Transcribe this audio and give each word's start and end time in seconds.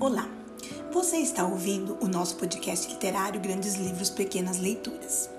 Olá, 0.00 0.28
você 0.92 1.16
está 1.18 1.46
ouvindo 1.46 1.96
o 2.02 2.08
nosso 2.08 2.36
podcast 2.36 2.92
literário 2.92 3.40
Grandes 3.40 3.76
Livros, 3.76 4.10
Pequenas 4.10 4.58
Leituras. 4.58 5.30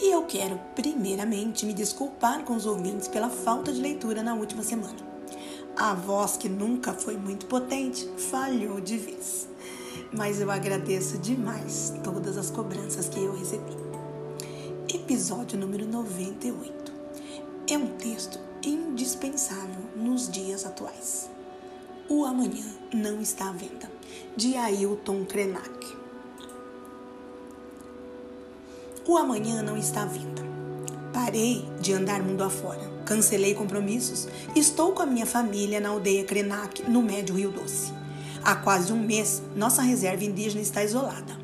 E 0.00 0.14
eu 0.14 0.22
quero, 0.22 0.58
primeiramente, 0.74 1.66
me 1.66 1.74
desculpar 1.74 2.44
com 2.44 2.54
os 2.54 2.64
ouvintes 2.64 3.08
pela 3.08 3.28
falta 3.28 3.70
de 3.72 3.80
leitura 3.80 4.22
na 4.22 4.34
última 4.34 4.62
semana. 4.62 4.96
A 5.76 5.92
voz, 5.92 6.36
que 6.36 6.48
nunca 6.48 6.94
foi 6.94 7.18
muito 7.18 7.44
potente, 7.44 8.08
falhou 8.30 8.80
de 8.80 8.96
vez. 8.96 9.48
Mas 10.12 10.40
eu 10.40 10.50
agradeço 10.50 11.18
demais 11.18 11.92
todas 12.02 12.38
as 12.38 12.48
cobranças 12.48 13.08
que 13.08 13.22
eu 13.22 13.36
recebi. 13.36 13.76
Episódio 14.88 15.58
número 15.58 15.86
98. 15.86 16.92
É 17.68 17.76
um 17.76 17.88
texto 17.98 18.38
indispensável 18.64 19.84
nos 19.96 20.30
dias 20.30 20.64
atuais. 20.64 21.28
O 22.12 22.24
Amanhã 22.24 22.64
Não 22.92 23.20
Está 23.20 23.50
à 23.50 23.52
Venda, 23.52 23.88
de 24.36 24.56
Ailton 24.56 25.24
Krenak. 25.24 25.96
O 29.06 29.16
amanhã 29.16 29.62
não 29.62 29.76
está 29.76 30.02
à 30.02 30.06
venda. 30.06 30.42
Parei 31.12 31.64
de 31.80 31.92
andar 31.92 32.20
mundo 32.20 32.42
afora, 32.42 32.80
cancelei 33.06 33.54
compromissos, 33.54 34.26
estou 34.56 34.90
com 34.90 35.02
a 35.02 35.06
minha 35.06 35.24
família 35.24 35.78
na 35.78 35.90
aldeia 35.90 36.24
Krenak, 36.24 36.82
no 36.90 37.00
Médio 37.00 37.36
Rio 37.36 37.52
Doce. 37.52 37.92
Há 38.42 38.56
quase 38.56 38.92
um 38.92 39.00
mês, 39.00 39.40
nossa 39.54 39.80
reserva 39.80 40.24
indígena 40.24 40.62
está 40.62 40.82
isolada. 40.82 41.38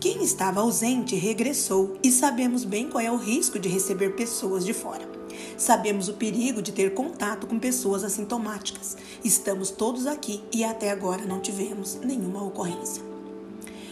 Quem 0.00 0.24
estava 0.24 0.58
ausente 0.58 1.14
regressou 1.14 1.96
e 2.02 2.10
sabemos 2.10 2.64
bem 2.64 2.90
qual 2.90 3.04
é 3.04 3.12
o 3.12 3.16
risco 3.16 3.60
de 3.60 3.68
receber 3.68 4.16
pessoas 4.16 4.64
de 4.64 4.74
fora. 4.74 5.19
Sabemos 5.60 6.08
o 6.08 6.14
perigo 6.14 6.62
de 6.62 6.72
ter 6.72 6.94
contato 6.94 7.46
com 7.46 7.58
pessoas 7.58 8.02
assintomáticas. 8.02 8.96
Estamos 9.22 9.70
todos 9.70 10.06
aqui 10.06 10.42
e 10.50 10.64
até 10.64 10.90
agora 10.90 11.26
não 11.26 11.38
tivemos 11.38 11.96
nenhuma 11.96 12.42
ocorrência. 12.42 13.02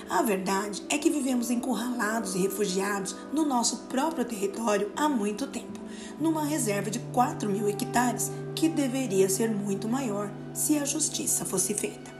A 0.09 0.23
verdade 0.23 0.83
é 0.89 0.97
que 0.97 1.11
vivemos 1.11 1.51
encurralados 1.51 2.35
e 2.35 2.39
refugiados 2.39 3.15
no 3.35 3.45
nosso 3.45 3.85
próprio 3.87 4.25
território 4.25 4.91
há 4.97 5.11
muito 5.11 5.47
tempo, 5.47 5.79
numa 6.19 6.43
reserva 6.43 6.91
de 6.91 7.01
4 7.13 7.51
mil 7.51 7.69
hectares 7.69 8.33
que 8.55 8.67
deveria 8.67 9.29
ser 9.29 9.51
muito 9.51 9.87
maior 9.87 10.31
se 10.55 10.79
a 10.79 10.87
justiça 10.87 11.45
fosse 11.45 11.75
feita. 11.75 12.18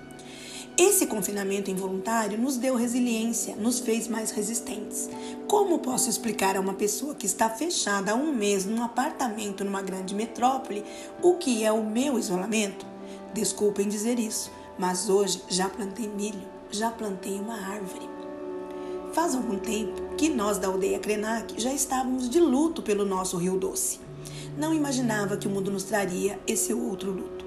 Esse 0.81 1.09
confinamento 1.09 1.73
involuntário 1.73 2.39
nos 2.39 2.57
deu 2.57 2.77
resiliência, 2.77 3.57
nos 3.57 3.81
fez 3.81 4.07
mais 4.07 4.31
resistentes. 4.31 5.11
Como 5.49 5.81
posso 5.81 6.09
explicar 6.09 6.57
a 6.57 6.61
uma 6.61 6.73
pessoa 6.73 7.17
que 7.17 7.27
está 7.27 7.51
fechada 7.51 8.13
há 8.13 8.15
um 8.15 8.33
mês 8.33 8.65
num 8.65 8.81
apartamento 8.85 9.65
numa 9.65 9.83
grande 9.83 10.15
metrópole 10.15 10.85
o 11.21 11.35
que 11.35 11.65
é 11.65 11.73
o 11.73 11.85
meu 11.85 12.17
isolamento? 12.17 12.87
Desculpem 13.35 13.89
dizer 13.89 14.21
isso, 14.21 14.53
mas 14.79 15.09
hoje 15.09 15.43
já 15.49 15.69
plantei 15.69 16.07
milho, 16.07 16.47
já 16.71 16.93
plantei 16.93 17.41
uma 17.41 17.57
árvore. 17.57 18.09
Faz 19.13 19.35
algum 19.35 19.59
tempo 19.59 20.15
que 20.17 20.29
nós 20.29 20.59
da 20.59 20.69
aldeia 20.69 21.01
Krenak 21.01 21.61
já 21.61 21.75
estávamos 21.75 22.31
de 22.31 22.39
luto 22.39 22.83
pelo 22.83 23.05
nosso 23.05 23.37
Rio 23.37 23.59
Doce. 23.59 23.99
Não 24.57 24.73
imaginava 24.73 25.37
que 25.37 25.49
o 25.49 25.51
mundo 25.51 25.73
nos 25.73 25.83
traria 25.83 26.39
esse 26.47 26.73
outro 26.73 27.11
luto. 27.11 27.45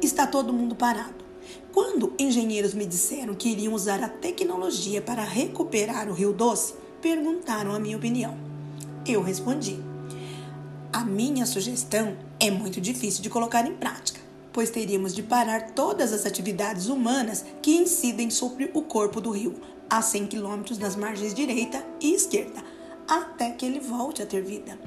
Está 0.00 0.28
todo 0.28 0.52
mundo 0.52 0.76
parado 0.76 1.27
quando 1.72 2.12
engenheiros 2.18 2.74
me 2.74 2.86
disseram 2.86 3.34
que 3.34 3.50
iriam 3.50 3.74
usar 3.74 4.02
a 4.02 4.08
tecnologia 4.08 5.00
para 5.02 5.22
recuperar 5.22 6.08
o 6.08 6.14
Rio 6.14 6.32
Doce, 6.32 6.74
perguntaram 7.00 7.74
a 7.74 7.78
minha 7.78 7.96
opinião. 7.96 8.36
Eu 9.06 9.22
respondi: 9.22 9.78
A 10.92 11.04
minha 11.04 11.46
sugestão 11.46 12.16
é 12.40 12.50
muito 12.50 12.80
difícil 12.80 13.22
de 13.22 13.30
colocar 13.30 13.66
em 13.66 13.74
prática, 13.74 14.20
pois 14.52 14.70
teríamos 14.70 15.14
de 15.14 15.22
parar 15.22 15.72
todas 15.72 16.12
as 16.12 16.26
atividades 16.26 16.88
humanas 16.88 17.44
que 17.62 17.76
incidem 17.76 18.30
sobre 18.30 18.70
o 18.74 18.82
corpo 18.82 19.20
do 19.20 19.30
rio, 19.30 19.54
a 19.88 20.02
100 20.02 20.26
quilômetros 20.26 20.78
nas 20.78 20.96
margens 20.96 21.32
direita 21.32 21.84
e 22.00 22.14
esquerda, 22.14 22.62
até 23.06 23.50
que 23.50 23.64
ele 23.64 23.80
volte 23.80 24.22
a 24.22 24.26
ter 24.26 24.42
vida. 24.42 24.78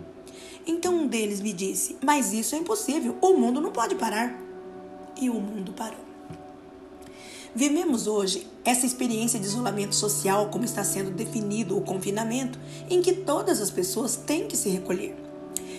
Então 0.65 0.93
um 0.93 1.07
deles 1.07 1.41
me 1.41 1.53
disse: 1.53 1.97
Mas 2.03 2.33
isso 2.33 2.55
é 2.55 2.57
impossível, 2.57 3.17
o 3.21 3.33
mundo 3.33 3.61
não 3.61 3.71
pode 3.71 3.95
parar. 3.95 4.39
E 5.19 5.29
o 5.29 5.35
mundo 5.35 5.73
parou. 5.73 6.10
Vivemos 7.53 8.07
hoje 8.07 8.47
essa 8.63 8.85
experiência 8.85 9.37
de 9.37 9.45
isolamento 9.45 9.93
social, 9.93 10.47
como 10.49 10.63
está 10.63 10.85
sendo 10.85 11.11
definido 11.11 11.77
o 11.77 11.81
confinamento, 11.81 12.57
em 12.89 13.01
que 13.01 13.11
todas 13.11 13.59
as 13.59 13.69
pessoas 13.69 14.15
têm 14.15 14.47
que 14.47 14.55
se 14.55 14.69
recolher. 14.69 15.13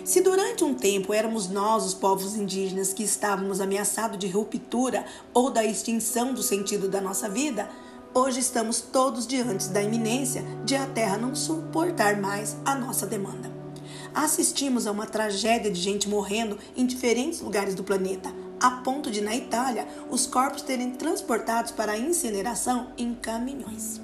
Se 0.05 0.21
durante 0.21 0.65
um 0.65 0.75
tempo 0.75 1.15
éramos 1.15 1.49
nós, 1.49 1.87
os 1.87 1.95
povos 1.95 2.37
indígenas, 2.37 2.93
que 2.93 3.03
estávamos 3.03 3.59
ameaçados 3.59 4.19
de 4.19 4.29
ruptura 4.29 5.07
ou 5.33 5.51
da 5.51 5.65
extinção 5.65 6.35
do 6.35 6.43
sentido 6.43 6.89
da 6.89 7.01
nossa 7.01 7.27
vida, 7.27 7.71
hoje 8.13 8.41
estamos 8.41 8.83
todos 8.83 9.27
diante 9.27 9.69
da 9.69 9.83
iminência 9.83 10.45
de 10.67 10.77
a 10.77 10.87
Terra 10.87 11.17
não 11.17 11.35
suportar 11.35 12.21
mais 12.21 12.55
a 12.67 12.75
nossa 12.75 13.07
demanda. 13.07 13.51
Assistimos 14.15 14.87
a 14.87 14.93
uma 14.93 15.07
tragédia 15.07 15.71
de 15.71 15.81
gente 15.81 16.07
morrendo 16.07 16.59
em 16.77 16.85
diferentes 16.85 17.41
lugares 17.41 17.75
do 17.75 17.83
planeta, 17.83 18.31
a 18.63 18.71
ponto 18.71 19.11
de, 19.11 19.21
na 19.21 19.35
Itália, 19.35 19.89
os 20.09 20.27
corpos 20.27 20.63
terem 20.63 20.93
transportados 20.93 21.73
para 21.73 21.93
a 21.93 21.99
incineração 21.99 22.93
em 22.97 23.13
caminhões. 23.13 24.01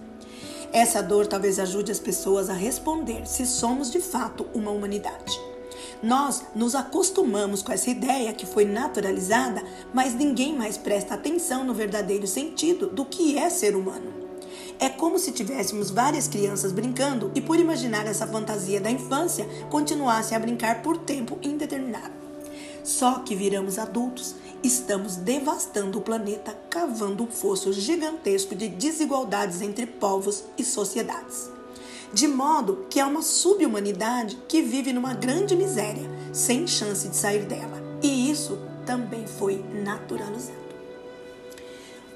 Essa 0.72 1.00
dor 1.00 1.26
talvez 1.26 1.58
ajude 1.58 1.92
as 1.92 2.00
pessoas 2.00 2.50
a 2.50 2.52
responder 2.52 3.26
se 3.26 3.46
somos 3.46 3.90
de 3.90 4.00
fato 4.00 4.46
uma 4.52 4.72
humanidade. 4.72 5.40
Nós 6.02 6.42
nos 6.54 6.74
acostumamos 6.74 7.62
com 7.62 7.72
essa 7.72 7.88
ideia 7.88 8.32
que 8.32 8.46
foi 8.46 8.64
naturalizada, 8.64 9.62
mas 9.94 10.14
ninguém 10.14 10.56
mais 10.56 10.76
presta 10.76 11.14
atenção 11.14 11.64
no 11.64 11.72
verdadeiro 11.72 12.26
sentido 12.26 12.88
do 12.88 13.04
que 13.04 13.38
é 13.38 13.48
ser 13.48 13.74
humano. 13.74 14.12
É 14.80 14.88
como 14.88 15.18
se 15.18 15.32
tivéssemos 15.32 15.90
várias 15.90 16.28
crianças 16.28 16.70
brincando 16.70 17.32
e, 17.34 17.40
por 17.40 17.58
imaginar 17.58 18.06
essa 18.06 18.26
fantasia 18.26 18.80
da 18.80 18.90
infância, 18.90 19.48
continuassem 19.70 20.36
a 20.36 20.40
brincar 20.40 20.82
por 20.82 20.98
tempo 20.98 21.38
indeterminado. 21.42 22.18
Só 22.84 23.18
que 23.18 23.34
viramos 23.34 23.78
adultos 23.78 24.36
estamos 24.62 25.16
devastando 25.16 25.98
o 25.98 26.02
planeta, 26.02 26.56
cavando 26.68 27.24
um 27.24 27.26
fosso 27.26 27.72
gigantesco 27.72 28.54
de 28.54 28.68
desigualdades 28.68 29.60
entre 29.62 29.86
povos 29.86 30.44
e 30.56 30.64
sociedades. 30.64 31.50
De 32.12 32.26
modo 32.26 32.86
que 32.88 32.98
há 32.98 33.06
uma 33.06 33.22
subhumanidade 33.22 34.38
que 34.48 34.62
vive 34.62 34.92
numa 34.92 35.14
grande 35.14 35.54
miséria, 35.54 36.08
sem 36.32 36.66
chance 36.66 37.08
de 37.08 37.16
sair 37.16 37.44
dela. 37.44 37.82
E 38.02 38.30
isso 38.30 38.58
também 38.86 39.26
foi 39.26 39.62
naturalizado. 39.84 40.58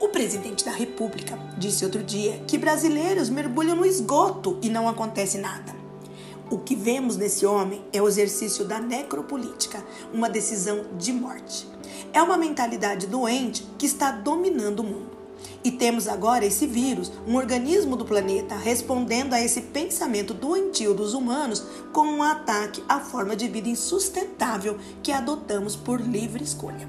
O 0.01 0.09
presidente 0.09 0.65
da 0.65 0.73
República 0.73 1.39
disse 1.57 1.85
outro 1.85 2.03
dia 2.03 2.43
que 2.49 2.59
brasileiros 2.59 3.29
mergulham 3.29 3.77
no 3.77 3.87
esgoto 3.87 4.59
e 4.61 4.69
não 4.69 4.89
acontece 4.89 5.39
nada. 5.39 5.73
O 6.51 6.59
que 6.59 6.75
vemos 6.75 7.17
nesse 7.17 7.47
homem 7.47 7.85
é 7.93 8.03
o 8.03 8.09
exercício 8.09 8.65
da 8.65 8.81
necropolítica, 8.81 9.83
uma 10.13 10.29
decisão 10.29 10.87
de 10.99 11.13
morte. 11.13 11.72
É 12.13 12.23
uma 12.23 12.37
mentalidade 12.37 13.07
doente 13.07 13.67
que 13.79 13.87
está 13.87 14.11
dominando 14.11 14.81
o 14.81 14.85
mundo. 14.85 15.13
E 15.65 15.71
temos 15.71 16.09
agora 16.09 16.45
esse 16.45 16.67
vírus, 16.67 17.13
um 17.27 17.37
organismo 17.37 17.97
do 17.97 18.05
planeta, 18.05 18.57
respondendo 18.57 19.33
a 19.35 19.41
esse 19.41 19.61
pensamento 19.61 20.35
doentio 20.35 20.95
dos 20.95 21.15
humanos 21.15 21.65
com 21.93 22.03
um 22.03 22.23
ataque 22.23 22.83
à 22.89 23.01
forma 23.01 23.37
de 23.37 23.49
vida 23.49 23.69
insustentável 23.69 24.79
que 25.03 25.13
adotamos 25.13 25.77
por 25.77 26.01
livre 26.01 26.43
escolha. 26.43 26.89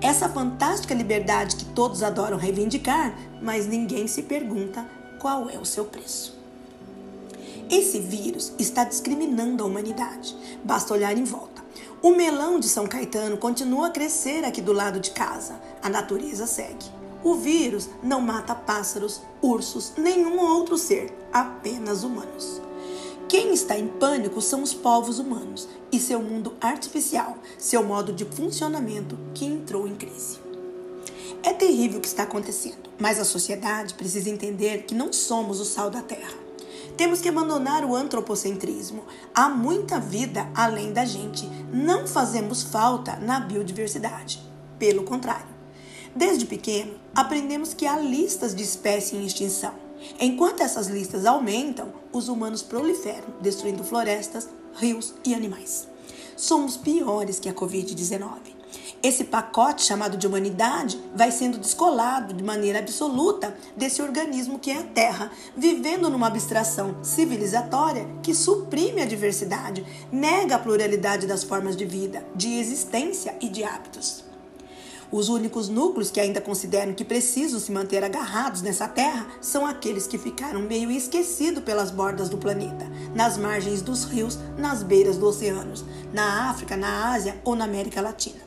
Essa 0.00 0.28
fantástica 0.28 0.94
liberdade 0.94 1.56
que 1.56 1.64
todos 1.66 2.02
adoram 2.02 2.36
reivindicar, 2.36 3.16
mas 3.40 3.66
ninguém 3.66 4.06
se 4.06 4.22
pergunta 4.22 4.86
qual 5.18 5.48
é 5.48 5.58
o 5.58 5.64
seu 5.64 5.86
preço. 5.86 6.36
Esse 7.70 7.98
vírus 7.98 8.52
está 8.58 8.84
discriminando 8.84 9.64
a 9.64 9.66
humanidade. 9.66 10.36
Basta 10.62 10.94
olhar 10.94 11.16
em 11.16 11.24
volta. 11.24 11.55
O 12.02 12.10
melão 12.10 12.60
de 12.60 12.68
São 12.68 12.86
Caetano 12.86 13.38
continua 13.38 13.86
a 13.86 13.90
crescer 13.90 14.44
aqui 14.44 14.60
do 14.60 14.72
lado 14.72 15.00
de 15.00 15.12
casa. 15.12 15.58
A 15.82 15.88
natureza 15.88 16.46
segue. 16.46 16.84
O 17.24 17.34
vírus 17.34 17.88
não 18.02 18.20
mata 18.20 18.54
pássaros, 18.54 19.22
ursos, 19.40 19.92
nenhum 19.96 20.38
outro 20.38 20.76
ser, 20.76 21.12
apenas 21.32 22.04
humanos. 22.04 22.60
Quem 23.28 23.52
está 23.52 23.76
em 23.76 23.88
pânico 23.88 24.40
são 24.40 24.62
os 24.62 24.72
povos 24.72 25.18
humanos 25.18 25.68
e 25.90 25.98
seu 25.98 26.22
mundo 26.22 26.54
artificial, 26.60 27.38
seu 27.58 27.82
modo 27.82 28.12
de 28.12 28.24
funcionamento 28.24 29.18
que 29.34 29.46
entrou 29.46 29.88
em 29.88 29.96
crise. 29.96 30.38
É 31.42 31.52
terrível 31.52 31.98
o 31.98 32.02
que 32.02 32.08
está 32.08 32.24
acontecendo, 32.24 32.90
mas 32.98 33.18
a 33.18 33.24
sociedade 33.24 33.94
precisa 33.94 34.30
entender 34.30 34.84
que 34.84 34.94
não 34.94 35.12
somos 35.12 35.60
o 35.60 35.64
sal 35.64 35.90
da 35.90 36.02
terra. 36.02 36.45
Temos 36.96 37.20
que 37.20 37.28
abandonar 37.28 37.84
o 37.84 37.94
antropocentrismo. 37.94 39.04
Há 39.34 39.48
muita 39.48 39.98
vida 39.98 40.48
além 40.54 40.92
da 40.92 41.04
gente. 41.04 41.46
Não 41.72 42.06
fazemos 42.06 42.62
falta 42.62 43.16
na 43.16 43.40
biodiversidade. 43.40 44.42
Pelo 44.78 45.04
contrário. 45.04 45.56
Desde 46.14 46.46
pequeno, 46.46 46.94
aprendemos 47.14 47.74
que 47.74 47.86
há 47.86 47.98
listas 47.98 48.54
de 48.54 48.62
espécies 48.62 49.12
em 49.12 49.26
extinção. 49.26 49.74
Enquanto 50.20 50.62
essas 50.62 50.86
listas 50.86 51.26
aumentam, 51.26 51.92
os 52.12 52.28
humanos 52.28 52.62
proliferam, 52.62 53.34
destruindo 53.40 53.84
florestas, 53.84 54.48
rios 54.76 55.14
e 55.24 55.34
animais. 55.34 55.86
Somos 56.36 56.76
piores 56.76 57.38
que 57.38 57.48
a 57.48 57.54
Covid-19. 57.54 58.55
Esse 59.06 59.22
pacote 59.22 59.84
chamado 59.84 60.16
de 60.16 60.26
humanidade 60.26 61.00
vai 61.14 61.30
sendo 61.30 61.58
descolado 61.58 62.34
de 62.34 62.42
maneira 62.42 62.80
absoluta 62.80 63.56
desse 63.76 64.02
organismo 64.02 64.58
que 64.58 64.68
é 64.68 64.78
a 64.78 64.82
Terra, 64.82 65.30
vivendo 65.56 66.10
numa 66.10 66.26
abstração 66.26 66.96
civilizatória 67.04 68.04
que 68.20 68.34
suprime 68.34 69.00
a 69.00 69.06
diversidade, 69.06 69.86
nega 70.10 70.56
a 70.56 70.58
pluralidade 70.58 71.24
das 71.24 71.44
formas 71.44 71.76
de 71.76 71.84
vida, 71.84 72.26
de 72.34 72.58
existência 72.58 73.36
e 73.40 73.48
de 73.48 73.62
hábitos. 73.62 74.24
Os 75.12 75.28
únicos 75.28 75.68
núcleos 75.68 76.10
que 76.10 76.18
ainda 76.18 76.40
consideram 76.40 76.92
que 76.92 77.04
precisam 77.04 77.60
se 77.60 77.70
manter 77.70 78.02
agarrados 78.02 78.60
nessa 78.60 78.88
terra 78.88 79.28
são 79.40 79.64
aqueles 79.64 80.08
que 80.08 80.18
ficaram 80.18 80.62
meio 80.62 80.90
esquecidos 80.90 81.62
pelas 81.62 81.92
bordas 81.92 82.28
do 82.28 82.38
planeta, 82.38 82.90
nas 83.14 83.38
margens 83.38 83.82
dos 83.82 84.02
rios, 84.02 84.36
nas 84.58 84.82
beiras 84.82 85.16
dos 85.16 85.36
oceanos, 85.36 85.84
na 86.12 86.50
África, 86.50 86.76
na 86.76 87.12
Ásia 87.12 87.40
ou 87.44 87.54
na 87.54 87.66
América 87.66 88.00
Latina. 88.00 88.45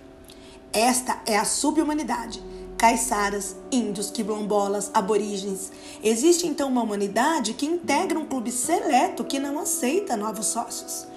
Esta 0.73 1.19
é 1.25 1.37
a 1.37 1.45
subhumanidade. 1.45 2.41
Caiçaras, 2.77 3.55
índios, 3.71 4.09
quilombolas, 4.09 4.89
aborígenes. 4.93 5.71
Existe 6.03 6.47
então 6.47 6.69
uma 6.69 6.81
humanidade 6.81 7.53
que 7.53 7.65
integra 7.65 8.17
um 8.17 8.25
clube 8.25 8.51
seleto 8.51 9.23
que 9.23 9.39
não 9.39 9.59
aceita 9.59 10.15
novos 10.15 10.47
sócios. 10.47 11.07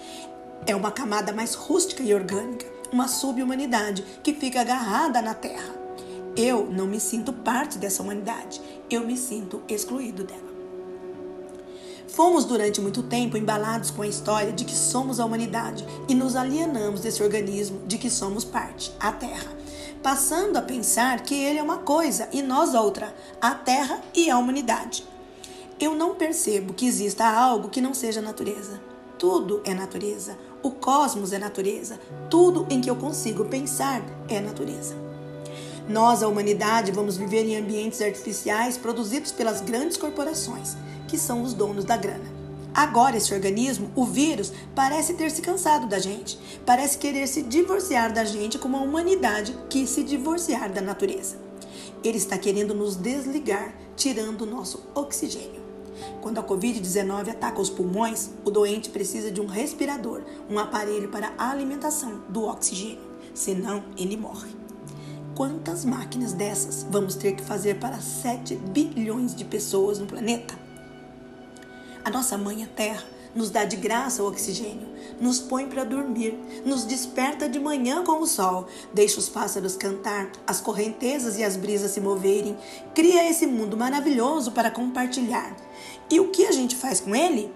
É 0.66 0.74
uma 0.74 0.90
camada 0.90 1.32
mais 1.32 1.54
rústica 1.54 2.02
e 2.02 2.12
orgânica 2.12 2.72
uma 2.92 3.08
subhumanidade 3.08 4.04
que 4.22 4.34
fica 4.34 4.60
agarrada 4.60 5.22
na 5.22 5.34
terra. 5.34 5.74
Eu 6.36 6.66
não 6.70 6.86
me 6.86 7.00
sinto 7.00 7.32
parte 7.32 7.78
dessa 7.78 8.02
humanidade, 8.02 8.60
eu 8.90 9.04
me 9.06 9.16
sinto 9.16 9.62
excluído 9.66 10.24
dela. 10.24 10.51
Fomos 12.12 12.44
durante 12.44 12.78
muito 12.78 13.02
tempo 13.02 13.38
embalados 13.38 13.90
com 13.90 14.02
a 14.02 14.06
história 14.06 14.52
de 14.52 14.66
que 14.66 14.74
somos 14.74 15.18
a 15.18 15.24
humanidade 15.24 15.86
e 16.06 16.14
nos 16.14 16.36
alienamos 16.36 17.00
desse 17.00 17.22
organismo 17.22 17.80
de 17.86 17.96
que 17.96 18.10
somos 18.10 18.44
parte, 18.44 18.92
a 19.00 19.10
Terra, 19.12 19.50
passando 20.02 20.58
a 20.58 20.62
pensar 20.62 21.22
que 21.22 21.34
ele 21.34 21.58
é 21.58 21.62
uma 21.62 21.78
coisa 21.78 22.28
e 22.30 22.42
nós 22.42 22.74
outra, 22.74 23.14
a 23.40 23.54
Terra 23.54 23.98
e 24.14 24.28
a 24.28 24.36
humanidade. 24.36 25.06
Eu 25.80 25.94
não 25.94 26.14
percebo 26.14 26.74
que 26.74 26.86
exista 26.86 27.24
algo 27.26 27.70
que 27.70 27.80
não 27.80 27.94
seja 27.94 28.20
natureza. 28.20 28.78
Tudo 29.18 29.62
é 29.64 29.72
natureza. 29.72 30.36
O 30.62 30.70
cosmos 30.70 31.32
é 31.32 31.38
natureza. 31.38 31.98
Tudo 32.28 32.66
em 32.68 32.82
que 32.82 32.90
eu 32.90 32.96
consigo 32.96 33.46
pensar 33.46 34.02
é 34.28 34.38
natureza. 34.38 34.94
Nós, 35.88 36.22
a 36.22 36.28
humanidade, 36.28 36.92
vamos 36.92 37.16
viver 37.16 37.44
em 37.44 37.56
ambientes 37.56 38.02
artificiais 38.02 38.76
produzidos 38.76 39.32
pelas 39.32 39.60
grandes 39.60 39.96
corporações, 39.96 40.76
que 41.12 41.18
são 41.18 41.42
os 41.42 41.52
donos 41.52 41.84
da 41.84 41.94
grana. 41.94 42.24
Agora, 42.72 43.18
esse 43.18 43.34
organismo, 43.34 43.90
o 43.94 44.02
vírus, 44.02 44.50
parece 44.74 45.12
ter 45.12 45.30
se 45.30 45.42
cansado 45.42 45.86
da 45.86 45.98
gente, 45.98 46.38
parece 46.64 46.96
querer 46.96 47.26
se 47.26 47.42
divorciar 47.42 48.10
da 48.14 48.24
gente 48.24 48.58
como 48.58 48.78
a 48.78 48.80
humanidade 48.80 49.54
quis 49.68 49.90
se 49.90 50.02
divorciar 50.02 50.72
da 50.72 50.80
natureza. 50.80 51.36
Ele 52.02 52.16
está 52.16 52.38
querendo 52.38 52.72
nos 52.72 52.96
desligar, 52.96 53.74
tirando 53.94 54.40
o 54.40 54.46
nosso 54.46 54.88
oxigênio. 54.94 55.60
Quando 56.22 56.38
a 56.38 56.42
Covid-19 56.42 57.28
ataca 57.28 57.60
os 57.60 57.68
pulmões, 57.68 58.30
o 58.42 58.50
doente 58.50 58.88
precisa 58.88 59.30
de 59.30 59.38
um 59.38 59.46
respirador, 59.46 60.22
um 60.48 60.58
aparelho 60.58 61.10
para 61.10 61.34
a 61.36 61.50
alimentação 61.50 62.22
do 62.30 62.44
oxigênio, 62.44 63.04
senão 63.34 63.84
ele 63.98 64.16
morre. 64.16 64.48
Quantas 65.34 65.84
máquinas 65.84 66.32
dessas 66.32 66.86
vamos 66.90 67.16
ter 67.16 67.32
que 67.32 67.42
fazer 67.42 67.78
para 67.78 68.00
7 68.00 68.56
bilhões 68.56 69.34
de 69.34 69.44
pessoas 69.44 69.98
no 69.98 70.06
planeta? 70.06 70.61
A 72.04 72.10
nossa 72.10 72.36
mãe, 72.36 72.64
a 72.64 72.66
Terra, 72.66 73.04
nos 73.32 73.48
dá 73.48 73.64
de 73.64 73.76
graça 73.76 74.22
o 74.22 74.26
oxigênio, 74.26 74.88
nos 75.20 75.38
põe 75.38 75.66
para 75.68 75.84
dormir, 75.84 76.36
nos 76.64 76.84
desperta 76.84 77.48
de 77.48 77.60
manhã 77.60 78.02
com 78.02 78.20
o 78.20 78.26
sol, 78.26 78.66
deixa 78.92 79.20
os 79.20 79.28
pássaros 79.28 79.76
cantar, 79.76 80.30
as 80.44 80.60
correntezas 80.60 81.38
e 81.38 81.44
as 81.44 81.56
brisas 81.56 81.92
se 81.92 82.00
moverem, 82.00 82.58
cria 82.92 83.30
esse 83.30 83.46
mundo 83.46 83.76
maravilhoso 83.76 84.50
para 84.50 84.70
compartilhar. 84.70 85.56
E 86.10 86.18
o 86.18 86.28
que 86.28 86.44
a 86.44 86.52
gente 86.52 86.74
faz 86.74 87.00
com 87.00 87.14
ele? 87.14 87.52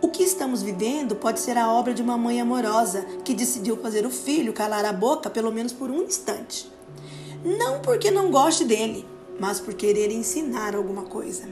O 0.00 0.08
que 0.08 0.22
estamos 0.22 0.62
vivendo 0.62 1.14
pode 1.14 1.38
ser 1.40 1.58
a 1.58 1.70
obra 1.70 1.92
de 1.92 2.00
uma 2.00 2.16
mãe 2.16 2.40
amorosa 2.40 3.02
que 3.22 3.34
decidiu 3.34 3.76
fazer 3.76 4.06
o 4.06 4.10
filho 4.10 4.54
calar 4.54 4.86
a 4.86 4.94
boca 4.94 5.28
pelo 5.28 5.52
menos 5.52 5.74
por 5.74 5.90
um 5.90 6.02
instante. 6.02 6.72
Não 7.44 7.80
porque 7.80 8.10
não 8.10 8.30
goste 8.30 8.64
dele, 8.64 9.06
mas 9.38 9.60
por 9.60 9.74
querer 9.74 10.10
ensinar 10.10 10.74
alguma 10.74 11.02
coisa. 11.02 11.48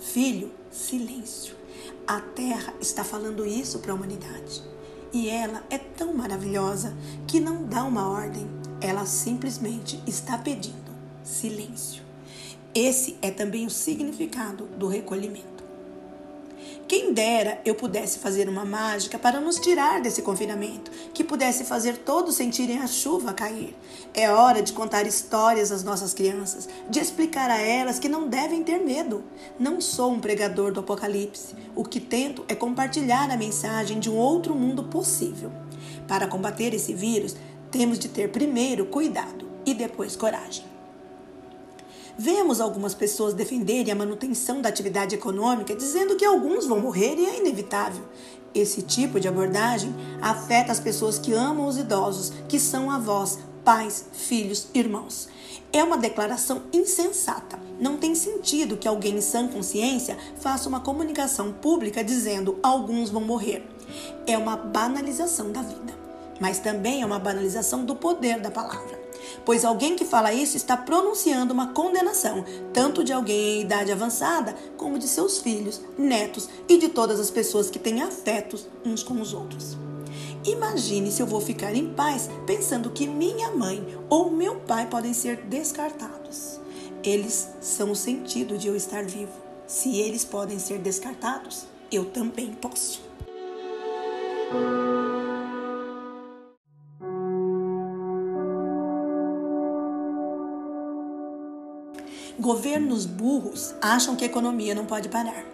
Filho, 0.00 0.50
silêncio. 0.72 1.63
A 2.06 2.20
Terra 2.20 2.74
está 2.82 3.02
falando 3.02 3.46
isso 3.46 3.78
para 3.78 3.92
a 3.92 3.94
humanidade. 3.94 4.62
E 5.10 5.30
ela 5.30 5.64
é 5.70 5.78
tão 5.78 6.12
maravilhosa 6.12 6.94
que 7.26 7.40
não 7.40 7.64
dá 7.64 7.82
uma 7.82 8.06
ordem, 8.06 8.46
ela 8.78 9.06
simplesmente 9.06 10.02
está 10.06 10.36
pedindo 10.36 10.92
silêncio. 11.22 12.02
Esse 12.74 13.16
é 13.22 13.30
também 13.30 13.64
o 13.64 13.70
significado 13.70 14.66
do 14.66 14.86
recolhimento. 14.86 15.53
Quem 16.86 17.14
dera 17.14 17.58
eu 17.64 17.74
pudesse 17.74 18.18
fazer 18.18 18.46
uma 18.46 18.64
mágica 18.64 19.18
para 19.18 19.40
nos 19.40 19.56
tirar 19.56 20.02
desse 20.02 20.20
confinamento, 20.20 20.90
que 21.14 21.24
pudesse 21.24 21.64
fazer 21.64 21.96
todos 21.96 22.34
sentirem 22.34 22.78
a 22.78 22.86
chuva 22.86 23.32
cair. 23.32 23.74
É 24.12 24.30
hora 24.30 24.62
de 24.62 24.74
contar 24.74 25.06
histórias 25.06 25.72
às 25.72 25.82
nossas 25.82 26.12
crianças, 26.12 26.68
de 26.90 27.00
explicar 27.00 27.50
a 27.50 27.58
elas 27.58 27.98
que 27.98 28.08
não 28.08 28.28
devem 28.28 28.62
ter 28.62 28.78
medo. 28.78 29.24
Não 29.58 29.80
sou 29.80 30.12
um 30.12 30.20
pregador 30.20 30.72
do 30.72 30.80
apocalipse. 30.80 31.54
O 31.74 31.84
que 31.84 32.00
tento 32.00 32.44
é 32.48 32.54
compartilhar 32.54 33.30
a 33.30 33.36
mensagem 33.36 33.98
de 33.98 34.10
um 34.10 34.16
outro 34.16 34.54
mundo 34.54 34.84
possível. 34.84 35.50
Para 36.06 36.26
combater 36.26 36.74
esse 36.74 36.92
vírus, 36.92 37.34
temos 37.70 37.98
de 37.98 38.08
ter 38.08 38.30
primeiro 38.30 38.84
cuidado 38.86 39.48
e 39.64 39.72
depois 39.72 40.16
coragem. 40.16 40.73
Vemos 42.16 42.60
algumas 42.60 42.94
pessoas 42.94 43.34
defenderem 43.34 43.92
a 43.92 43.96
manutenção 43.96 44.62
da 44.62 44.68
atividade 44.68 45.16
econômica, 45.16 45.74
dizendo 45.74 46.14
que 46.14 46.24
alguns 46.24 46.64
vão 46.64 46.78
morrer 46.78 47.16
e 47.18 47.26
é 47.26 47.40
inevitável. 47.40 48.04
Esse 48.54 48.82
tipo 48.82 49.18
de 49.18 49.26
abordagem 49.26 49.92
afeta 50.22 50.70
as 50.70 50.78
pessoas 50.78 51.18
que 51.18 51.32
amam 51.32 51.66
os 51.66 51.76
idosos, 51.76 52.32
que 52.48 52.60
são 52.60 52.88
avós, 52.88 53.40
pais, 53.64 54.06
filhos, 54.12 54.68
irmãos. 54.72 55.28
É 55.72 55.82
uma 55.82 55.98
declaração 55.98 56.62
insensata. 56.72 57.58
Não 57.80 57.96
tem 57.96 58.14
sentido 58.14 58.76
que 58.76 58.86
alguém 58.86 59.16
em 59.16 59.20
sã 59.20 59.48
consciência 59.48 60.16
faça 60.38 60.68
uma 60.68 60.78
comunicação 60.78 61.52
pública 61.52 62.04
dizendo 62.04 62.60
alguns 62.62 63.10
vão 63.10 63.22
morrer. 63.22 63.66
É 64.24 64.38
uma 64.38 64.56
banalização 64.56 65.50
da 65.50 65.62
vida, 65.62 65.92
mas 66.40 66.60
também 66.60 67.02
é 67.02 67.06
uma 67.06 67.18
banalização 67.18 67.84
do 67.84 67.96
poder 67.96 68.38
da 68.38 68.52
palavra 68.52 69.03
pois 69.44 69.64
alguém 69.64 69.96
que 69.96 70.04
fala 70.04 70.32
isso 70.32 70.56
está 70.56 70.76
pronunciando 70.76 71.52
uma 71.52 71.68
condenação, 71.68 72.44
tanto 72.72 73.04
de 73.04 73.12
alguém 73.12 73.58
em 73.58 73.60
idade 73.62 73.92
avançada, 73.92 74.54
como 74.76 74.98
de 74.98 75.08
seus 75.08 75.38
filhos, 75.38 75.80
netos 75.96 76.48
e 76.68 76.78
de 76.78 76.88
todas 76.88 77.20
as 77.20 77.30
pessoas 77.30 77.70
que 77.70 77.78
têm 77.78 78.02
afetos 78.02 78.68
uns 78.84 79.02
com 79.02 79.20
os 79.20 79.32
outros. 79.32 79.76
Imagine 80.44 81.10
se 81.10 81.22
eu 81.22 81.26
vou 81.26 81.40
ficar 81.40 81.74
em 81.74 81.94
paz 81.94 82.28
pensando 82.46 82.90
que 82.90 83.06
minha 83.06 83.50
mãe 83.50 83.96
ou 84.10 84.30
meu 84.30 84.56
pai 84.56 84.86
podem 84.86 85.14
ser 85.14 85.36
descartados. 85.46 86.60
Eles 87.02 87.48
são 87.60 87.92
o 87.92 87.96
sentido 87.96 88.58
de 88.58 88.68
eu 88.68 88.76
estar 88.76 89.04
vivo. 89.04 89.32
Se 89.66 89.98
eles 89.98 90.24
podem 90.24 90.58
ser 90.58 90.78
descartados, 90.78 91.64
eu 91.90 92.04
também 92.04 92.52
posso. 92.52 93.02
Governos 102.44 103.06
burros 103.06 103.74
acham 103.80 104.14
que 104.14 104.22
a 104.22 104.26
economia 104.26 104.74
não 104.74 104.84
pode 104.84 105.08
parar. 105.08 105.46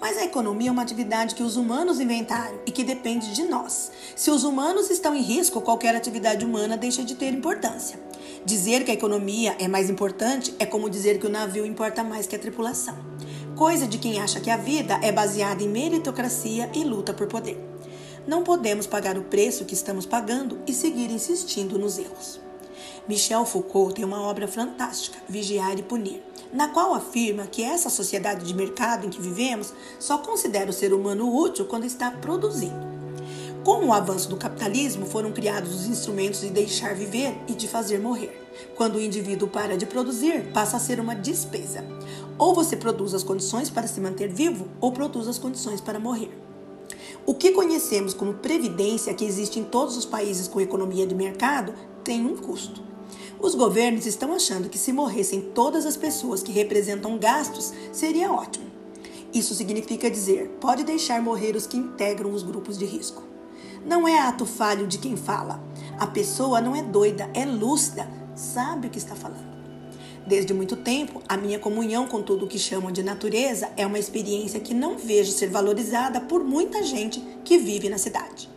Mas 0.00 0.16
a 0.16 0.24
economia 0.24 0.70
é 0.70 0.72
uma 0.72 0.80
atividade 0.80 1.34
que 1.34 1.42
os 1.42 1.58
humanos 1.58 2.00
inventaram 2.00 2.58
e 2.64 2.70
que 2.70 2.82
depende 2.82 3.34
de 3.34 3.44
nós. 3.44 3.92
Se 4.16 4.30
os 4.30 4.42
humanos 4.42 4.88
estão 4.88 5.14
em 5.14 5.20
risco, 5.20 5.60
qualquer 5.60 5.94
atividade 5.94 6.42
humana 6.42 6.78
deixa 6.78 7.04
de 7.04 7.14
ter 7.14 7.34
importância. 7.34 8.00
Dizer 8.42 8.86
que 8.86 8.90
a 8.90 8.94
economia 8.94 9.54
é 9.58 9.68
mais 9.68 9.90
importante 9.90 10.54
é 10.58 10.64
como 10.64 10.88
dizer 10.88 11.18
que 11.18 11.26
o 11.26 11.30
navio 11.30 11.66
importa 11.66 12.02
mais 12.02 12.26
que 12.26 12.36
a 12.36 12.38
tripulação. 12.38 12.96
Coisa 13.54 13.86
de 13.86 13.98
quem 13.98 14.18
acha 14.18 14.40
que 14.40 14.48
a 14.48 14.56
vida 14.56 14.98
é 15.02 15.12
baseada 15.12 15.62
em 15.62 15.68
meritocracia 15.68 16.70
e 16.72 16.82
luta 16.84 17.12
por 17.12 17.26
poder. 17.26 17.62
Não 18.26 18.42
podemos 18.42 18.86
pagar 18.86 19.18
o 19.18 19.24
preço 19.24 19.66
que 19.66 19.74
estamos 19.74 20.06
pagando 20.06 20.58
e 20.66 20.72
seguir 20.72 21.10
insistindo 21.10 21.78
nos 21.78 21.98
erros. 21.98 22.40
Michel 23.06 23.44
Foucault 23.44 23.94
tem 23.94 24.04
uma 24.04 24.22
obra 24.22 24.46
fantástica, 24.46 25.18
Vigiar 25.28 25.76
e 25.78 25.82
Punir, 25.82 26.22
na 26.52 26.68
qual 26.68 26.94
afirma 26.94 27.46
que 27.46 27.62
essa 27.62 27.90
sociedade 27.90 28.44
de 28.44 28.54
mercado 28.54 29.06
em 29.06 29.10
que 29.10 29.20
vivemos 29.20 29.72
só 29.98 30.18
considera 30.18 30.70
o 30.70 30.72
ser 30.72 30.92
humano 30.92 31.34
útil 31.34 31.64
quando 31.66 31.84
está 31.84 32.10
produzindo. 32.10 32.90
Com 33.64 33.84
o 33.84 33.92
avanço 33.92 34.28
do 34.28 34.38
capitalismo, 34.38 35.04
foram 35.04 35.32
criados 35.32 35.74
os 35.74 35.86
instrumentos 35.86 36.40
de 36.40 36.48
deixar 36.48 36.94
viver 36.94 37.36
e 37.46 37.52
de 37.52 37.68
fazer 37.68 37.98
morrer. 37.98 38.48
Quando 38.74 38.96
o 38.96 39.00
indivíduo 39.00 39.48
para 39.48 39.76
de 39.76 39.84
produzir, 39.84 40.50
passa 40.52 40.78
a 40.78 40.80
ser 40.80 40.98
uma 40.98 41.14
despesa. 41.14 41.84
Ou 42.38 42.54
você 42.54 42.74
produz 42.74 43.12
as 43.12 43.22
condições 43.22 43.68
para 43.68 43.86
se 43.86 44.00
manter 44.00 44.32
vivo, 44.32 44.68
ou 44.80 44.92
produz 44.92 45.28
as 45.28 45.38
condições 45.38 45.80
para 45.80 46.00
morrer. 46.00 46.30
O 47.26 47.34
que 47.34 47.50
conhecemos 47.50 48.14
como 48.14 48.34
previdência, 48.34 49.12
que 49.12 49.26
existe 49.26 49.60
em 49.60 49.64
todos 49.64 49.94
os 49.94 50.06
países 50.06 50.48
com 50.48 50.58
economia 50.58 51.06
de 51.06 51.14
mercado, 51.14 51.74
tem 52.02 52.24
um 52.24 52.36
custo. 52.36 52.89
Os 53.42 53.54
governos 53.54 54.04
estão 54.04 54.34
achando 54.34 54.68
que 54.68 54.76
se 54.76 54.92
morressem 54.92 55.40
todas 55.40 55.86
as 55.86 55.96
pessoas 55.96 56.42
que 56.42 56.52
representam 56.52 57.18
gastos, 57.18 57.72
seria 57.90 58.30
ótimo. 58.30 58.66
Isso 59.32 59.54
significa 59.54 60.10
dizer, 60.10 60.48
pode 60.60 60.84
deixar 60.84 61.22
morrer 61.22 61.56
os 61.56 61.66
que 61.66 61.76
integram 61.76 62.34
os 62.34 62.42
grupos 62.42 62.76
de 62.76 62.84
risco. 62.84 63.22
Não 63.84 64.06
é 64.06 64.18
ato 64.18 64.44
falho 64.44 64.86
de 64.86 64.98
quem 64.98 65.16
fala. 65.16 65.62
A 65.98 66.06
pessoa 66.06 66.60
não 66.60 66.76
é 66.76 66.82
doida, 66.82 67.30
é 67.32 67.46
lúcida, 67.46 68.06
sabe 68.34 68.88
o 68.88 68.90
que 68.90 68.98
está 68.98 69.14
falando. 69.14 69.48
Desde 70.26 70.52
muito 70.52 70.76
tempo, 70.76 71.22
a 71.26 71.36
minha 71.36 71.58
comunhão 71.58 72.06
com 72.06 72.22
tudo 72.22 72.44
o 72.44 72.48
que 72.48 72.58
chamam 72.58 72.92
de 72.92 73.02
natureza 73.02 73.70
é 73.74 73.86
uma 73.86 73.98
experiência 73.98 74.60
que 74.60 74.74
não 74.74 74.98
vejo 74.98 75.32
ser 75.32 75.48
valorizada 75.48 76.20
por 76.20 76.44
muita 76.44 76.82
gente 76.82 77.20
que 77.42 77.56
vive 77.56 77.88
na 77.88 77.96
cidade. 77.96 78.50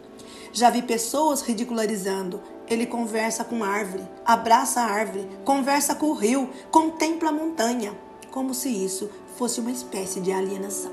Já 0.52 0.70
vi 0.70 0.82
pessoas 0.82 1.42
ridicularizando. 1.42 2.40
Ele 2.74 2.88
conversa 2.88 3.44
com 3.44 3.64
árvore, 3.64 4.04
abraça 4.26 4.82
a 4.82 4.86
árvore, 4.86 5.30
conversa 5.46 5.94
com 5.94 6.08
o 6.08 6.14
rio, 6.14 6.50
contempla 6.72 7.30
a 7.30 7.32
montanha, 7.32 7.94
como 8.32 8.52
se 8.52 8.68
isso 8.68 9.12
fosse 9.38 9.60
uma 9.60 9.72
espécie 9.72 10.20
de 10.20 10.32
alienação. 10.32 10.92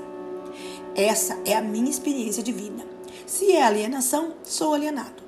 Essa 0.95 1.39
é 1.43 1.55
a 1.55 1.61
minha 1.61 1.89
experiência 1.89 2.43
de 2.43 2.51
vida. 2.51 2.85
Se 3.25 3.51
é 3.51 3.63
alienação, 3.63 4.33
sou 4.43 4.75
alienado. 4.75 5.23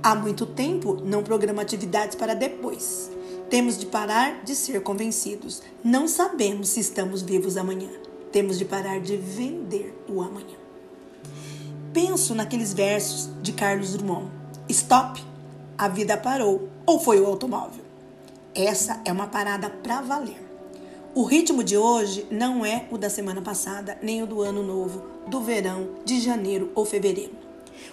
Há 0.00 0.14
muito 0.14 0.46
tempo 0.46 1.00
não 1.02 1.24
programo 1.24 1.60
atividades 1.60 2.14
para 2.14 2.34
depois. 2.34 3.10
Temos 3.50 3.76
de 3.76 3.86
parar 3.86 4.44
de 4.44 4.54
ser 4.54 4.80
convencidos. 4.82 5.60
Não 5.82 6.06
sabemos 6.06 6.68
se 6.68 6.80
estamos 6.80 7.22
vivos 7.22 7.56
amanhã. 7.56 7.90
Temos 8.30 8.58
de 8.58 8.64
parar 8.64 9.00
de 9.00 9.16
vender 9.16 9.92
o 10.08 10.20
amanhã. 10.20 10.56
Penso 11.92 12.32
naqueles 12.32 12.72
versos 12.72 13.28
de 13.42 13.52
Carlos 13.52 13.94
Drummond: 13.94 14.30
Stop, 14.68 15.20
a 15.78 15.88
vida 15.88 16.16
parou. 16.16 16.68
Ou 16.86 16.98
foi 16.98 17.20
o 17.20 17.26
automóvel? 17.26 17.84
Essa 18.54 19.00
é 19.04 19.12
uma 19.12 19.26
parada 19.26 19.68
para 19.68 20.00
valer. 20.00 20.44
O 21.14 21.22
ritmo 21.22 21.62
de 21.62 21.76
hoje 21.76 22.26
não 22.30 22.64
é 22.64 22.86
o 22.90 22.98
da 22.98 23.10
semana 23.10 23.42
passada, 23.42 23.98
nem 24.02 24.22
o 24.22 24.26
do 24.26 24.42
ano 24.42 24.62
novo, 24.62 25.04
do 25.26 25.40
verão, 25.40 25.88
de 26.04 26.20
janeiro 26.20 26.70
ou 26.74 26.84
fevereiro. 26.84 27.32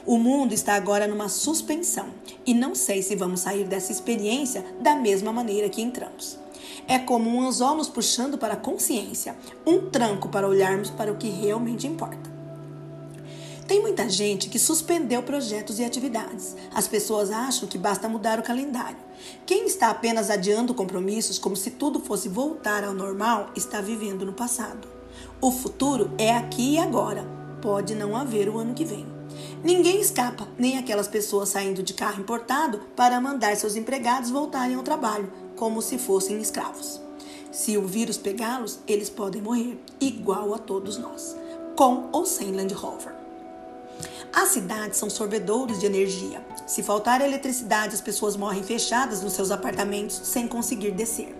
O 0.05 0.17
mundo 0.17 0.53
está 0.53 0.75
agora 0.75 1.07
numa 1.07 1.29
suspensão 1.29 2.07
e 2.45 2.53
não 2.53 2.75
sei 2.75 3.01
se 3.01 3.15
vamos 3.15 3.41
sair 3.41 3.65
dessa 3.65 3.91
experiência 3.91 4.65
da 4.81 4.95
mesma 4.95 5.31
maneira 5.31 5.69
que 5.69 5.81
entramos. 5.81 6.37
É 6.87 6.99
como 6.99 7.29
um 7.29 7.41
anzol 7.47 7.75
nos 7.75 7.87
puxando 7.87 8.37
para 8.37 8.55
a 8.55 8.57
consciência, 8.57 9.35
um 9.65 9.89
tranco 9.89 10.27
para 10.27 10.47
olharmos 10.47 10.89
para 10.89 11.11
o 11.11 11.17
que 11.17 11.29
realmente 11.29 11.87
importa. 11.87 12.32
Tem 13.67 13.81
muita 13.81 14.09
gente 14.09 14.49
que 14.49 14.59
suspendeu 14.59 15.23
projetos 15.23 15.79
e 15.79 15.85
atividades. 15.85 16.55
As 16.73 16.87
pessoas 16.87 17.31
acham 17.31 17.67
que 17.67 17.77
basta 17.77 18.09
mudar 18.09 18.37
o 18.37 18.43
calendário. 18.43 18.97
Quem 19.45 19.65
está 19.65 19.89
apenas 19.89 20.29
adiando 20.29 20.73
compromissos 20.73 21.39
como 21.39 21.55
se 21.55 21.71
tudo 21.71 21.99
fosse 22.01 22.27
voltar 22.27 22.83
ao 22.83 22.93
normal 22.93 23.51
está 23.55 23.79
vivendo 23.79 24.25
no 24.25 24.33
passado. 24.33 24.87
O 25.39 25.49
futuro 25.51 26.11
é 26.17 26.35
aqui 26.35 26.73
e 26.73 26.77
agora. 26.77 27.25
Pode 27.61 27.95
não 27.95 28.17
haver 28.17 28.49
o 28.49 28.57
ano 28.57 28.73
que 28.73 28.83
vem. 28.83 29.05
Ninguém 29.63 30.01
escapa, 30.01 30.45
nem 30.57 30.77
aquelas 30.77 31.07
pessoas 31.07 31.49
saindo 31.49 31.81
de 31.81 31.93
carro 31.93 32.19
importado 32.19 32.79
para 32.97 33.21
mandar 33.21 33.55
seus 33.55 33.77
empregados 33.77 34.29
voltarem 34.29 34.75
ao 34.75 34.83
trabalho, 34.83 35.31
como 35.55 35.81
se 35.81 35.97
fossem 35.97 36.41
escravos. 36.41 36.99
Se 37.49 37.77
o 37.77 37.87
vírus 37.87 38.17
pegá-los, 38.17 38.79
eles 38.85 39.09
podem 39.09 39.41
morrer, 39.41 39.79
igual 40.01 40.53
a 40.53 40.57
todos 40.57 40.97
nós, 40.97 41.37
com 41.77 42.09
ou 42.11 42.25
sem 42.25 42.51
Land 42.51 42.73
Rover. 42.73 43.22
As 44.33 44.49
cidades 44.49 44.97
são 44.97 45.11
sorvedouros 45.11 45.79
de 45.79 45.85
energia. 45.85 46.43
Se 46.65 46.81
faltar 46.81 47.21
eletricidade, 47.21 47.93
as 47.93 48.01
pessoas 48.01 48.35
morrem 48.35 48.63
fechadas 48.63 49.21
nos 49.21 49.33
seus 49.33 49.51
apartamentos 49.51 50.19
sem 50.23 50.47
conseguir 50.47 50.89
descer. 50.89 51.35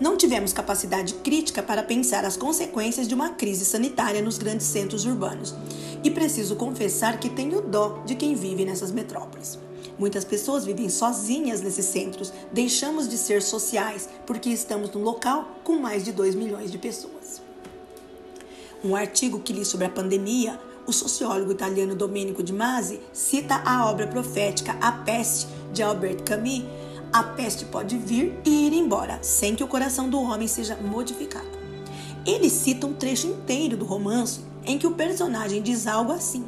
Não 0.00 0.16
tivemos 0.16 0.52
capacidade 0.52 1.14
crítica 1.14 1.62
para 1.62 1.84
pensar 1.84 2.24
as 2.24 2.36
consequências 2.36 3.06
de 3.06 3.14
uma 3.14 3.30
crise 3.30 3.64
sanitária 3.64 4.20
nos 4.20 4.38
grandes 4.38 4.66
centros 4.66 5.06
urbanos. 5.06 5.54
E 6.02 6.10
preciso 6.10 6.56
confessar 6.56 7.20
que 7.20 7.30
tenho 7.30 7.62
dó 7.62 8.02
de 8.04 8.16
quem 8.16 8.34
vive 8.34 8.64
nessas 8.64 8.90
metrópoles. 8.90 9.56
Muitas 9.96 10.24
pessoas 10.24 10.64
vivem 10.64 10.88
sozinhas 10.88 11.60
nesses 11.60 11.86
centros. 11.86 12.32
Deixamos 12.52 13.08
de 13.08 13.16
ser 13.16 13.40
sociais 13.40 14.08
porque 14.26 14.50
estamos 14.50 14.90
num 14.90 15.02
local 15.02 15.60
com 15.62 15.76
mais 15.76 16.04
de 16.04 16.10
2 16.10 16.34
milhões 16.34 16.72
de 16.72 16.76
pessoas. 16.76 17.40
Um 18.84 18.96
artigo 18.96 19.38
que 19.40 19.52
li 19.52 19.64
sobre 19.64 19.86
a 19.86 19.90
pandemia 19.90 20.60
o 20.86 20.92
sociólogo 20.92 21.50
italiano 21.50 21.94
Domenico 21.94 22.42
Di 22.42 22.52
Masi 22.52 23.00
cita 23.12 23.60
a 23.64 23.90
obra 23.90 24.06
profética 24.06 24.76
A 24.80 24.92
Peste, 24.92 25.48
de 25.72 25.82
Albert 25.82 26.22
Camus. 26.22 26.64
A 27.12 27.22
peste 27.22 27.64
pode 27.64 27.96
vir 27.96 28.38
e 28.44 28.66
ir 28.66 28.72
embora, 28.72 29.18
sem 29.22 29.54
que 29.54 29.64
o 29.64 29.68
coração 29.68 30.08
do 30.08 30.20
homem 30.20 30.46
seja 30.46 30.76
modificado. 30.76 31.48
Ele 32.26 32.50
cita 32.50 32.86
um 32.86 32.92
trecho 32.92 33.28
inteiro 33.28 33.76
do 33.76 33.84
romance 33.84 34.40
em 34.64 34.76
que 34.76 34.86
o 34.86 34.92
personagem 34.92 35.62
diz 35.62 35.86
algo 35.86 36.12
assim. 36.12 36.44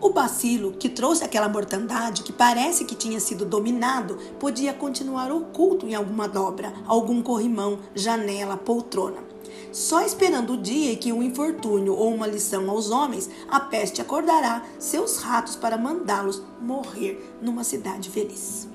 O 0.00 0.10
bacilo 0.10 0.72
que 0.72 0.88
trouxe 0.88 1.22
aquela 1.22 1.48
mortandade 1.48 2.22
que 2.22 2.32
parece 2.32 2.84
que 2.84 2.94
tinha 2.94 3.20
sido 3.20 3.44
dominado 3.44 4.18
podia 4.40 4.72
continuar 4.72 5.30
oculto 5.30 5.86
em 5.86 5.94
alguma 5.94 6.26
dobra, 6.26 6.72
algum 6.86 7.22
corrimão, 7.22 7.78
janela, 7.94 8.56
poltrona 8.56 9.31
só 9.72 10.02
esperando 10.02 10.52
o 10.52 10.56
dia 10.56 10.92
em 10.92 10.96
que 10.96 11.12
um 11.12 11.22
infortúnio 11.22 11.94
ou 11.94 12.14
uma 12.14 12.26
lição 12.26 12.70
aos 12.70 12.90
homens, 12.90 13.28
a 13.48 13.58
peste 13.58 14.00
acordará 14.00 14.62
seus 14.78 15.16
ratos 15.16 15.56
para 15.56 15.78
mandá-los 15.78 16.42
morrer 16.60 17.36
numa 17.40 17.64
cidade 17.64 18.10
feliz. 18.10 18.68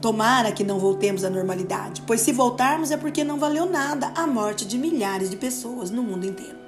Tomara 0.00 0.50
que 0.50 0.64
não 0.64 0.80
voltemos 0.80 1.22
à 1.22 1.30
normalidade, 1.30 2.02
pois 2.04 2.20
se 2.20 2.32
voltarmos 2.32 2.90
é 2.90 2.96
porque 2.96 3.22
não 3.22 3.38
valeu 3.38 3.64
nada 3.64 4.12
a 4.16 4.26
morte 4.26 4.66
de 4.66 4.76
milhares 4.76 5.30
de 5.30 5.36
pessoas 5.36 5.90
no 5.90 6.02
mundo 6.02 6.26
inteiro. 6.26 6.58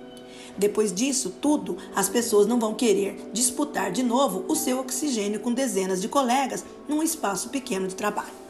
Depois 0.56 0.92
disso 0.92 1.34
tudo, 1.40 1.76
as 1.96 2.08
pessoas 2.08 2.46
não 2.46 2.60
vão 2.60 2.74
querer 2.74 3.30
disputar 3.32 3.90
de 3.90 4.04
novo 4.04 4.44
o 4.46 4.54
seu 4.54 4.78
oxigênio 4.78 5.40
com 5.40 5.52
dezenas 5.52 6.00
de 6.00 6.06
colegas 6.06 6.64
num 6.88 7.02
espaço 7.02 7.48
pequeno 7.48 7.88
de 7.88 7.96
trabalho. 7.96 8.43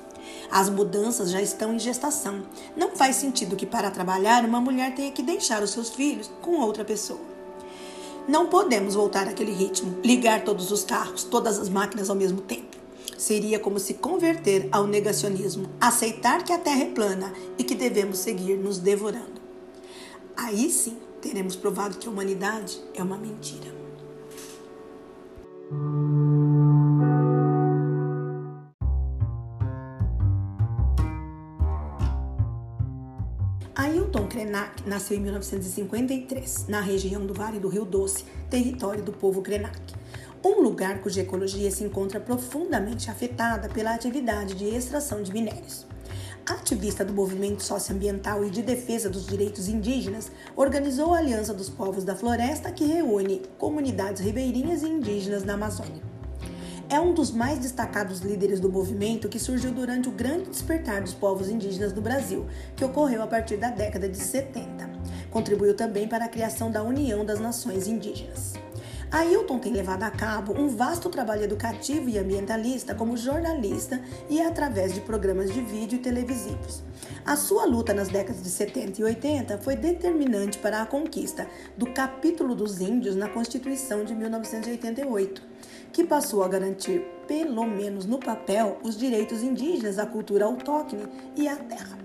As 0.54 0.70
mudanças 0.70 1.32
já 1.32 1.42
estão 1.42 1.74
em 1.74 1.80
gestação. 1.80 2.44
Não 2.76 2.94
faz 2.94 3.16
sentido 3.16 3.56
que 3.56 3.66
para 3.66 3.90
trabalhar 3.90 4.44
uma 4.44 4.60
mulher 4.60 4.94
tenha 4.94 5.10
que 5.10 5.20
deixar 5.20 5.64
os 5.64 5.70
seus 5.70 5.90
filhos 5.90 6.30
com 6.40 6.60
outra 6.60 6.84
pessoa. 6.84 7.18
Não 8.28 8.46
podemos 8.46 8.94
voltar 8.94 9.26
àquele 9.26 9.50
ritmo, 9.50 9.98
ligar 10.04 10.44
todos 10.44 10.70
os 10.70 10.84
carros, 10.84 11.24
todas 11.24 11.58
as 11.58 11.68
máquinas 11.68 12.08
ao 12.08 12.14
mesmo 12.14 12.40
tempo. 12.40 12.76
Seria 13.18 13.58
como 13.58 13.80
se 13.80 13.94
converter 13.94 14.68
ao 14.70 14.86
negacionismo, 14.86 15.68
aceitar 15.80 16.44
que 16.44 16.52
a 16.52 16.58
Terra 16.58 16.82
é 16.82 16.90
plana 16.90 17.32
e 17.58 17.64
que 17.64 17.74
devemos 17.74 18.18
seguir 18.18 18.56
nos 18.56 18.78
devorando. 18.78 19.42
Aí 20.36 20.70
sim 20.70 20.96
teremos 21.20 21.56
provado 21.56 21.98
que 21.98 22.06
a 22.06 22.12
humanidade 22.12 22.80
é 22.94 23.02
uma 23.02 23.18
mentira. 23.18 23.74
Ailton 33.76 34.28
Krenak 34.28 34.88
nasceu 34.88 35.16
em 35.16 35.20
1953, 35.20 36.66
na 36.68 36.80
região 36.80 37.26
do 37.26 37.34
Vale 37.34 37.58
do 37.58 37.66
Rio 37.66 37.84
Doce, 37.84 38.24
território 38.48 39.02
do 39.02 39.12
povo 39.12 39.42
Krenak. 39.42 39.76
Um 40.44 40.60
lugar 40.60 41.00
cuja 41.00 41.22
ecologia 41.22 41.68
se 41.72 41.82
encontra 41.82 42.20
profundamente 42.20 43.10
afetada 43.10 43.68
pela 43.68 43.92
atividade 43.92 44.54
de 44.54 44.66
extração 44.66 45.24
de 45.24 45.32
minérios. 45.32 45.88
Ativista 46.46 47.04
do 47.04 47.12
movimento 47.12 47.64
socioambiental 47.64 48.44
e 48.44 48.50
de 48.50 48.62
defesa 48.62 49.10
dos 49.10 49.26
direitos 49.26 49.66
indígenas, 49.66 50.30
organizou 50.54 51.12
a 51.12 51.18
Aliança 51.18 51.52
dos 51.52 51.68
Povos 51.68 52.04
da 52.04 52.14
Floresta, 52.14 52.70
que 52.70 52.84
reúne 52.84 53.42
comunidades 53.58 54.22
ribeirinhas 54.22 54.84
e 54.84 54.86
indígenas 54.86 55.42
da 55.42 55.54
Amazônia 55.54 56.13
é 56.88 57.00
um 57.00 57.12
dos 57.12 57.30
mais 57.30 57.58
destacados 57.58 58.20
líderes 58.20 58.60
do 58.60 58.70
movimento 58.70 59.28
que 59.28 59.38
surgiu 59.38 59.72
durante 59.72 60.08
o 60.08 60.12
grande 60.12 60.50
despertar 60.50 61.00
dos 61.02 61.14
povos 61.14 61.48
indígenas 61.48 61.92
do 61.92 62.00
Brasil, 62.00 62.46
que 62.76 62.84
ocorreu 62.84 63.22
a 63.22 63.26
partir 63.26 63.56
da 63.56 63.70
década 63.70 64.08
de 64.08 64.16
70. 64.16 64.90
Contribuiu 65.30 65.74
também 65.74 66.06
para 66.06 66.26
a 66.26 66.28
criação 66.28 66.70
da 66.70 66.82
União 66.82 67.24
das 67.24 67.40
Nações 67.40 67.86
Indígenas. 67.86 68.54
Ailton 69.10 69.60
tem 69.60 69.72
levado 69.72 70.02
a 70.02 70.10
cabo 70.10 70.52
um 70.58 70.68
vasto 70.68 71.08
trabalho 71.08 71.44
educativo 71.44 72.08
e 72.08 72.18
ambientalista 72.18 72.96
como 72.96 73.16
jornalista 73.16 74.00
e 74.28 74.40
através 74.40 74.92
de 74.92 75.00
programas 75.00 75.52
de 75.52 75.60
vídeo 75.60 75.96
e 75.96 76.02
televisivos. 76.02 76.82
A 77.24 77.36
sua 77.36 77.64
luta 77.64 77.94
nas 77.94 78.08
décadas 78.08 78.42
de 78.42 78.48
70 78.48 79.00
e 79.00 79.04
80 79.04 79.58
foi 79.58 79.76
determinante 79.76 80.58
para 80.58 80.82
a 80.82 80.86
conquista 80.86 81.46
do 81.76 81.86
capítulo 81.86 82.56
dos 82.56 82.80
índios 82.80 83.14
na 83.14 83.28
Constituição 83.28 84.04
de 84.04 84.16
1988, 84.16 85.53
que 85.94 86.02
passou 86.02 86.42
a 86.42 86.48
garantir, 86.48 87.06
pelo 87.28 87.64
menos 87.64 88.04
no 88.04 88.18
papel, 88.18 88.78
os 88.82 88.98
direitos 88.98 89.44
indígenas 89.44 89.96
à 89.96 90.04
cultura 90.04 90.44
autóctone 90.44 91.06
e 91.36 91.46
à 91.46 91.54
terra. 91.54 91.96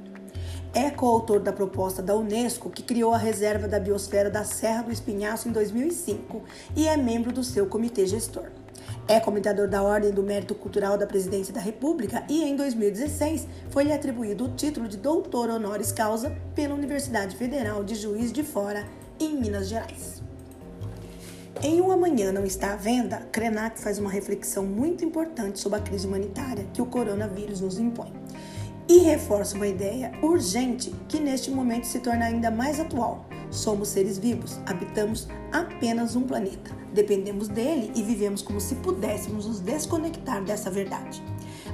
É 0.75 0.91
coautor 0.91 1.39
da 1.39 1.51
proposta 1.51 1.99
da 1.99 2.15
Unesco 2.15 2.69
que 2.69 2.83
criou 2.83 3.11
a 3.11 3.17
Reserva 3.17 3.67
da 3.67 3.79
Biosfera 3.79 4.29
da 4.29 4.43
Serra 4.43 4.83
do 4.83 4.91
Espinhaço 4.91 5.49
em 5.49 5.51
2005 5.51 6.43
e 6.75 6.87
é 6.87 6.95
membro 6.95 7.33
do 7.33 7.43
seu 7.43 7.65
comitê 7.65 8.05
gestor. 8.05 8.45
É 9.07 9.19
comentador 9.19 9.67
da 9.67 9.81
Ordem 9.81 10.11
do 10.11 10.21
Mérito 10.21 10.53
Cultural 10.53 10.95
da 10.95 11.07
Presidência 11.07 11.51
da 11.51 11.59
República 11.59 12.23
e, 12.29 12.43
em 12.43 12.55
2016, 12.55 13.47
foi-lhe 13.71 13.91
atribuído 13.91 14.45
o 14.45 14.49
título 14.49 14.87
de 14.87 14.97
doutor 14.97 15.49
honoris 15.49 15.91
causa 15.91 16.31
pela 16.53 16.75
Universidade 16.75 17.35
Federal 17.35 17.83
de 17.83 17.95
Juiz 17.95 18.31
de 18.31 18.43
Fora, 18.43 18.85
em 19.19 19.35
Minas 19.35 19.67
Gerais. 19.67 20.18
Em 21.61 21.81
Um 21.81 21.91
Amanhã 21.91 22.31
Não 22.31 22.45
Está 22.45 22.73
à 22.73 22.75
Venda, 22.77 23.27
Krenak 23.31 23.81
faz 23.81 23.99
uma 23.99 24.09
reflexão 24.09 24.65
muito 24.65 25.03
importante 25.03 25.59
sobre 25.59 25.79
a 25.79 25.81
crise 25.81 26.07
humanitária 26.07 26.65
que 26.73 26.81
o 26.81 26.85
coronavírus 26.85 27.59
nos 27.59 27.77
impõe 27.77 28.13
e 28.87 28.99
reforça 28.99 29.55
uma 29.55 29.67
ideia 29.67 30.11
urgente 30.21 30.93
que 31.09 31.19
neste 31.19 31.51
momento 31.51 31.85
se 31.85 31.99
torna 31.99 32.25
ainda 32.25 32.49
mais 32.49 32.79
atual. 32.79 33.25
Somos 33.51 33.89
seres 33.89 34.17
vivos, 34.17 34.57
habitamos 34.65 35.27
apenas 35.51 36.15
um 36.15 36.21
planeta 36.21 36.79
dependemos 36.93 37.47
dele 37.47 37.91
e 37.95 38.03
vivemos 38.03 38.41
como 38.41 38.59
se 38.59 38.75
pudéssemos 38.75 39.45
nos 39.45 39.59
desconectar 39.59 40.43
dessa 40.43 40.69
verdade. 40.69 41.21